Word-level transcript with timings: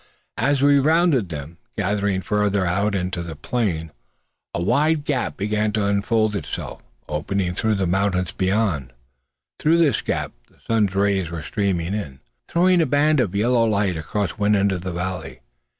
As 0.39 0.63
we 0.63 0.79
rounded 0.79 1.29
them, 1.29 1.59
getting 1.77 2.21
farther 2.21 2.65
out 2.65 2.95
into 2.95 3.21
the 3.21 3.35
plain, 3.35 3.91
a 4.51 4.59
wide 4.59 5.05
gap 5.05 5.37
began 5.37 5.71
to 5.73 5.85
unfold 5.85 6.35
itself, 6.35 6.81
opening 7.07 7.53
through 7.53 7.75
the 7.75 7.85
mountains 7.85 8.31
beyond. 8.31 8.93
Through 9.59 9.77
this 9.77 10.01
gap 10.01 10.31
the 10.49 10.57
sun's 10.67 10.95
rays 10.95 11.29
were 11.29 11.43
streaming 11.43 11.93
in, 11.93 12.19
throwing 12.47 12.81
a 12.81 12.87
band 12.87 13.19
of 13.19 13.35
yellow 13.35 13.63
light 13.65 13.95
across 13.95 14.31
one 14.31 14.55
end 14.55 14.71
of 14.71 14.81
the 14.81 14.91
valley. 14.91 15.41